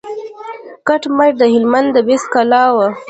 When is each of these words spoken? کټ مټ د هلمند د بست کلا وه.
کټ 0.87 1.03
مټ 1.17 1.31
د 1.41 1.43
هلمند 1.53 1.89
د 1.95 1.97
بست 2.07 2.27
کلا 2.33 2.63
وه. 2.75 2.87